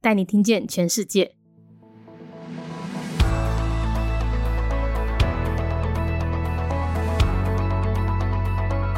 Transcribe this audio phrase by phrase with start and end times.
[0.00, 1.32] 带你听见全世界。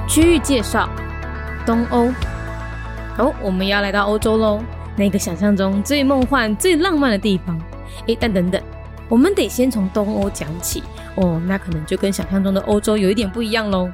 [0.08, 0.88] 区域介绍：
[1.64, 2.10] 东欧。
[3.18, 4.60] 哦，我们要来到欧洲喽，
[4.96, 7.60] 那个想象中最梦幻、最浪漫的地方。
[8.06, 8.60] 诶，但等等，
[9.08, 10.82] 我们得先从东欧讲起
[11.14, 13.90] 哦，那可能就跟想象中的欧洲有一点不一样喽。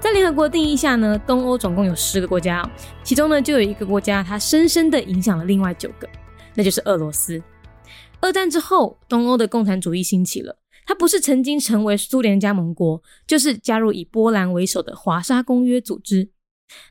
[0.00, 2.68] 在联合国定义下呢，东欧总共有十个国家，
[3.02, 6.08] 其中呢就有一个国家，它深深的影响了另外九个。
[6.54, 7.42] 那就是俄罗斯。
[8.20, 10.58] 二战之后，东欧的共产主义兴起了。
[10.84, 16.30] 它不是曾经成为苏联加盟国，就是加入以波兰为首的华沙公约组织。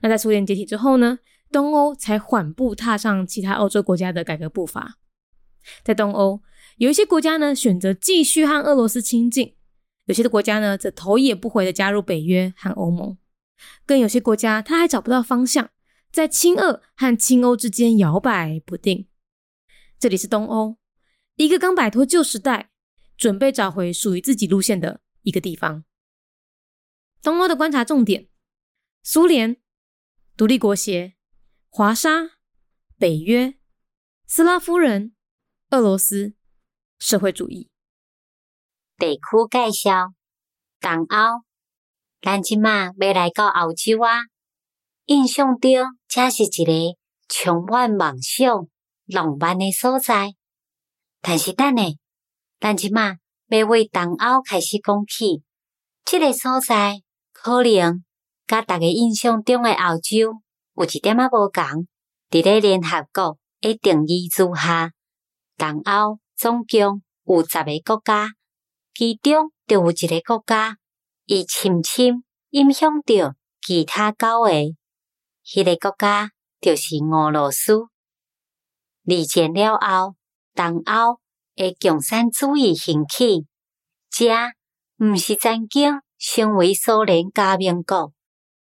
[0.02, 1.20] 那在苏联解体之后呢，
[1.52, 4.98] 东欧才缓步踏上其他欧洲国家的改革步伐。
[5.84, 6.42] 在东欧，
[6.78, 9.56] 有一些国家呢选择继续和俄罗斯亲近，
[10.06, 13.18] 有些的国家呢则头也不回的加入北约和欧盟，
[13.86, 15.70] 更有些国家他还找不到方向，
[16.14, 19.08] 在亲俄和亲欧之间摇摆不定。
[20.02, 20.77] 这里是东欧，
[21.35, 22.71] 一个刚摆脱旧时代，
[23.16, 25.85] 准备找回属于自己路线的一个地方。
[27.21, 28.27] 东欧的观察重点：
[29.03, 29.61] 苏联、
[30.35, 31.13] 独立国协、
[31.69, 32.31] 华沙、
[32.97, 33.59] 北约、
[34.25, 35.16] 斯拉夫人、
[35.69, 36.33] 俄罗斯、
[36.97, 37.69] 社会主义。
[38.97, 40.16] 地区介绍：
[40.79, 41.44] 东欧，
[42.19, 44.22] 咱即马要来到欧洲啊！
[45.06, 45.72] 印象中，
[46.07, 46.97] 这是一个
[47.29, 48.67] 充满梦想。
[49.11, 50.33] 浪漫的所在，
[51.22, 51.83] 但是等下，
[52.59, 53.16] 咱即马
[53.49, 55.44] 要为东欧开始讲起。
[56.05, 57.01] 这个所在
[57.33, 58.03] 可能
[58.47, 60.41] 甲大家印象中的欧洲
[60.75, 61.88] 有一点仔无共。
[62.29, 64.91] 伫咧联合国的定义之下，
[65.57, 68.29] 东欧总共有十个国家，
[68.93, 70.78] 其中就有一个国家，
[71.25, 74.49] 伊深深影响着其他九个。
[75.43, 77.91] 迄个国家就是俄罗斯。
[79.03, 80.16] 二战了后，
[80.53, 81.19] 东欧
[81.56, 83.47] 的共产主义兴起，
[84.09, 84.29] 这
[84.97, 88.13] 毋是曾经成为苏联加盟国，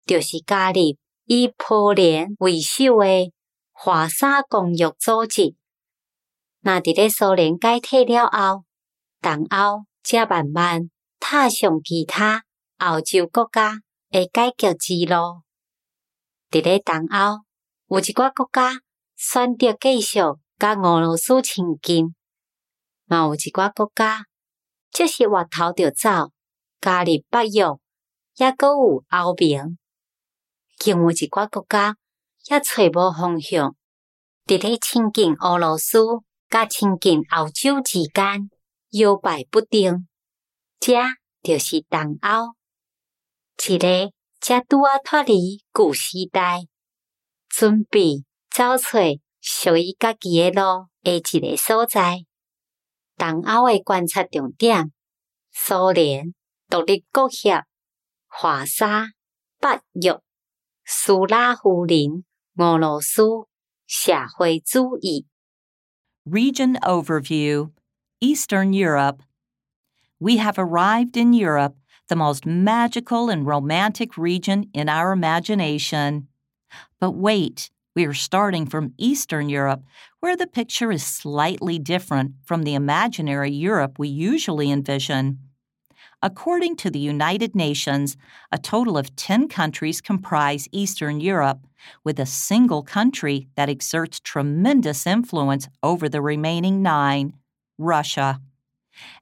[0.05, 0.79] 就是加入
[1.25, 3.31] 以波兰为首的
[3.72, 5.55] 华沙公约组织。
[6.61, 8.63] 那伫咧苏联解体了后，
[9.22, 10.89] 东欧才慢慢
[11.19, 12.43] 踏上其他
[12.79, 15.43] 欧洲国家的改革之路。
[16.49, 17.43] 伫咧东欧
[17.88, 18.81] 有一寡国家。
[19.25, 20.19] 选择继续
[20.59, 22.13] 甲俄罗斯亲近，
[23.06, 24.25] 嘛有一寡国家
[24.91, 26.34] 即是越头就走，
[26.81, 27.79] 加入北约，
[28.35, 29.78] 也阁有欧盟，
[30.78, 31.95] 更有一寡国家
[32.50, 33.73] 也找无方向，
[34.45, 36.00] 伫咧亲近俄罗斯
[36.50, 38.51] 甲亲近欧洲之间
[38.90, 40.05] 摇摆不定。
[40.81, 40.95] 这
[41.41, 42.55] 就是东欧，
[43.72, 44.11] 一个
[44.41, 46.67] 则拄啊脱离旧时代，
[47.47, 48.25] 准备。
[48.53, 48.98] 找找
[49.41, 52.25] 属于家己的路的一个所在。
[53.16, 54.92] 东欧的观察重点：
[55.53, 56.34] 苏联、
[56.69, 57.64] 独立国协、
[58.26, 59.09] 华沙、
[59.59, 60.20] 北约、
[60.84, 62.25] 斯拉夫人、
[62.56, 63.22] 俄罗斯、
[63.86, 65.26] 社会主义。
[66.25, 67.70] Region Overview
[68.20, 69.22] Eastern Europe.
[70.20, 71.75] We have arrived in Europe,
[72.09, 76.28] the most magical and romantic region in our imagination.
[77.00, 79.83] But wait, we are starting from Eastern Europe,
[80.19, 85.40] where the picture is slightly different from the imaginary Europe we usually envision.
[86.22, 88.16] According to the United Nations,
[88.51, 91.59] a total of 10 countries comprise Eastern Europe,
[92.03, 97.34] with a single country that exerts tremendous influence over the remaining nine
[97.78, 98.39] Russia.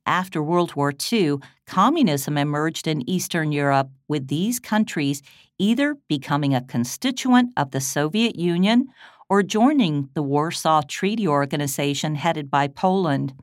[0.06, 5.22] After World War II, communism emerged in Eastern Europe, with these countries
[5.58, 8.88] either becoming a constituent of the Soviet Union
[9.30, 13.34] or joining the Warsaw Treaty Organization headed by Poland.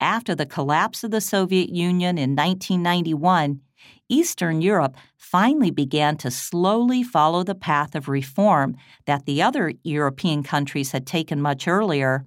[0.00, 3.60] After the collapse of the Soviet Union in 1991,
[4.08, 8.76] Eastern Europe finally began to slowly follow the path of reform
[9.06, 12.24] that the other European countries had taken much earlier.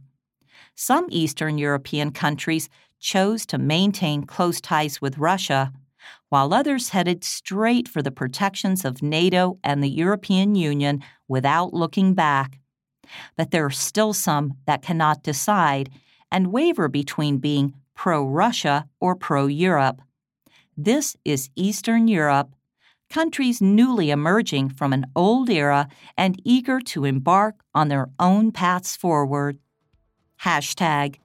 [0.76, 2.70] Some Eastern European countries
[3.04, 5.72] chose to maintain close ties with Russia,
[6.30, 12.14] while others headed straight for the protections of NATO and the European Union without looking
[12.14, 12.60] back.
[13.36, 15.90] But there are still some that cannot decide
[16.32, 20.02] and waver between being pro Russia or pro Europe.
[20.76, 22.56] This is Eastern Europe,
[23.10, 28.96] countries newly emerging from an old era and eager to embark on their own paths
[28.96, 29.60] forward.
[30.42, 31.18] Hashtag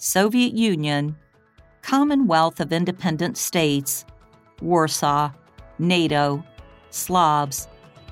[0.00, 1.16] Soviet Union,
[1.82, 4.04] Commonwealth of Independent States,
[4.62, 5.32] Warsaw,
[5.80, 6.44] NATO,
[6.90, 7.66] Slavs,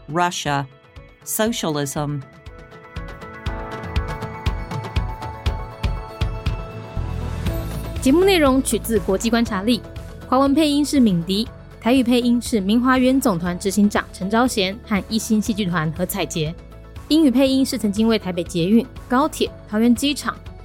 [0.08, 0.68] Russia,
[1.22, 2.24] Socialism.